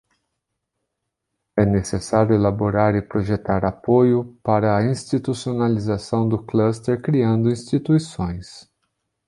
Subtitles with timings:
[1.55, 8.67] É necessário elaborar e projetar apoio para a institucionalização do cluster criando instituições.